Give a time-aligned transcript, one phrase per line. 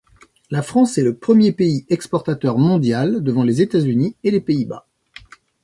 [0.49, 4.87] La France est le premier pays exportateur mondial devant les États-Unis et les Pays-Bas.